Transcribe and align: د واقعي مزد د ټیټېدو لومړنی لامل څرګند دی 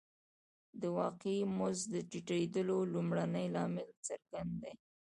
د 0.81 0.83
واقعي 0.97 1.39
مزد 1.57 1.91
د 1.93 1.97
ټیټېدو 2.11 2.77
لومړنی 2.93 3.45
لامل 3.55 3.89
څرګند 4.07 4.51
دی 4.61 4.73